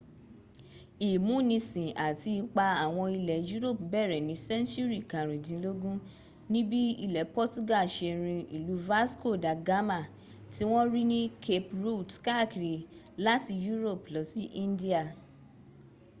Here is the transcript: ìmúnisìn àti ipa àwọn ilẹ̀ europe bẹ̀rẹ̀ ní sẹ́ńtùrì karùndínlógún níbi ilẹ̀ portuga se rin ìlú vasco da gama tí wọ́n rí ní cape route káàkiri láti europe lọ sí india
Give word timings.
ìmúnisìn 1.09 1.89
àti 2.07 2.29
ipa 2.41 2.65
àwọn 2.85 3.07
ilẹ̀ 3.19 3.39
europe 3.55 3.81
bẹ̀rẹ̀ 3.91 4.25
ní 4.27 4.35
sẹ́ńtùrì 4.45 4.99
karùndínlógún 5.11 5.97
níbi 6.51 6.81
ilẹ̀ 7.05 7.29
portuga 7.33 7.79
se 7.95 8.09
rin 8.23 8.41
ìlú 8.57 8.75
vasco 8.89 9.29
da 9.43 9.53
gama 9.67 9.99
tí 10.53 10.63
wọ́n 10.71 10.87
rí 10.93 11.03
ní 11.11 11.19
cape 11.45 11.71
route 11.83 12.15
káàkiri 12.25 12.75
láti 13.25 13.51
europe 13.73 14.05
lọ 14.13 14.21
sí 14.31 14.43
india 14.65 15.03